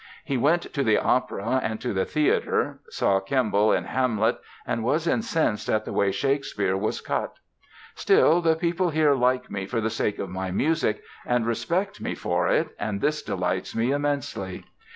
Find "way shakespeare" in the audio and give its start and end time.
5.93-6.75